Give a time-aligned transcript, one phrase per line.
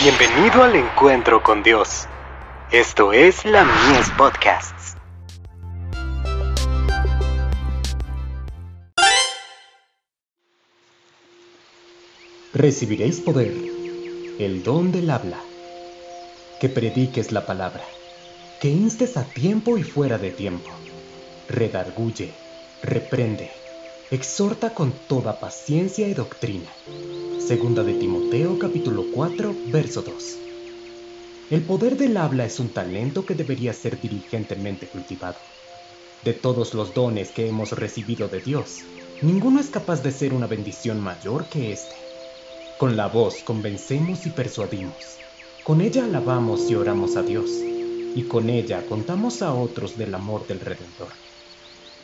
[0.00, 2.06] Bienvenido al encuentro con Dios.
[2.70, 4.94] Esto es la Mies Podcasts.
[12.54, 13.52] Recibiréis poder,
[14.38, 15.40] el don del habla,
[16.60, 17.82] que prediques la palabra,
[18.60, 20.70] que instes a tiempo y fuera de tiempo,
[21.48, 22.32] redarguye,
[22.84, 23.50] reprende,
[24.12, 26.70] exhorta con toda paciencia y doctrina
[27.38, 30.14] Segunda de Timoteo capítulo 4, verso 2.
[31.50, 35.36] El poder del habla es un talento que debería ser diligentemente cultivado.
[36.24, 38.80] De todos los dones que hemos recibido de Dios,
[39.22, 41.94] ninguno es capaz de ser una bendición mayor que este.
[42.78, 44.96] Con la voz convencemos y persuadimos.
[45.64, 47.50] Con ella alabamos y oramos a Dios.
[48.14, 51.08] Y con ella contamos a otros del amor del Redentor.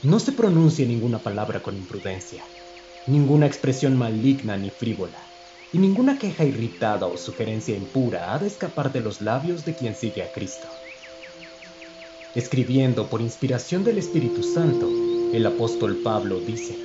[0.02, 2.44] No se pronuncie ninguna palabra con imprudencia,
[3.06, 5.18] ninguna expresión maligna ni frívola
[5.72, 9.94] y ninguna queja irritada o sugerencia impura ha de escapar de los labios de quien
[9.94, 10.66] sigue a Cristo.
[12.34, 14.88] Escribiendo por inspiración del Espíritu Santo,
[15.34, 16.78] el apóstol Pablo dice,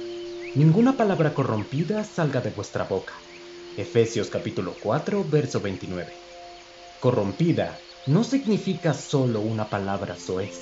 [0.55, 3.13] Ninguna palabra corrompida salga de vuestra boca.
[3.77, 6.11] Efesios capítulo 4, verso 29.
[6.99, 10.59] Corrompida no significa solo una palabra soez.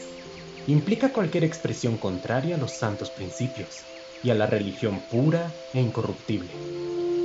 [0.67, 3.85] Implica cualquier expresión contraria a los santos principios
[4.23, 6.49] y a la religión pura e incorruptible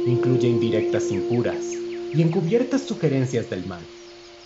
[0.07, 1.63] incluye indirectas impuras
[2.15, 3.83] y encubiertas sugerencias del mal,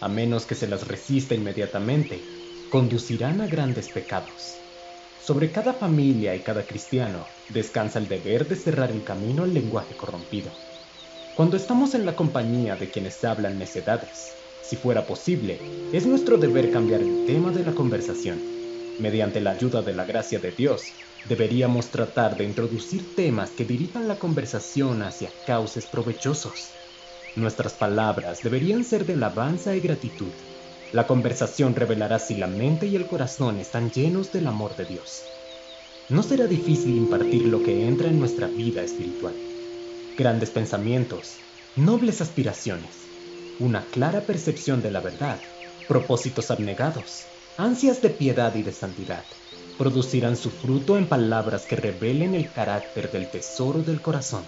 [0.01, 2.21] a menos que se las resista inmediatamente,
[2.71, 4.57] conducirán a grandes pecados.
[5.25, 9.97] Sobre cada familia y cada cristiano descansa el deber de cerrar el camino al lenguaje
[9.97, 10.51] corrompido.
[11.37, 15.59] Cuando estamos en la compañía de quienes hablan necedades, si fuera posible,
[15.93, 18.41] es nuestro deber cambiar el tema de la conversación.
[19.01, 20.93] Mediante la ayuda de la gracia de Dios,
[21.29, 26.73] Deberíamos tratar de introducir temas que dirijan la conversación hacia cauces provechosos.
[27.35, 30.33] Nuestras palabras deberían ser de alabanza y gratitud.
[30.93, 35.25] La conversación revelará si la mente y el corazón están llenos del amor de Dios.
[36.09, 39.35] No será difícil impartir lo que entra en nuestra vida espiritual.
[40.17, 41.41] Grandes pensamientos,
[41.75, 43.09] nobles aspiraciones,
[43.59, 45.41] una clara percepción de la verdad,
[45.89, 47.27] propósitos abnegados,
[47.59, 49.25] ansias de piedad y de santidad
[49.79, 54.43] producirán su fruto en palabras que revelen el carácter del tesoro del corazón.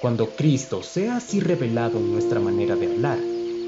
[0.00, 3.18] Cuando Cristo sea así revelado en nuestra manera de hablar,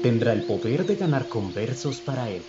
[0.03, 2.43] tendrá el poder de ganar conversos para Él.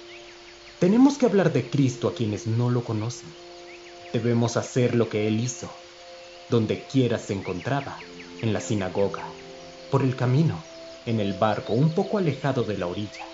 [0.78, 3.28] Tenemos que hablar de Cristo a quienes no lo conocen.
[4.12, 5.70] Debemos hacer lo que Él hizo,
[6.50, 7.96] donde quiera se encontraba,
[8.42, 9.24] en la sinagoga,
[9.90, 10.62] por el camino,
[11.06, 13.24] en el barco un poco alejado de la orilla,